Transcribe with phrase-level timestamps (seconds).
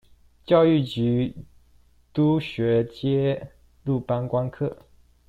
[0.47, 1.35] 教育局
[2.11, 3.51] 督學皆
[3.83, 4.75] 入班觀課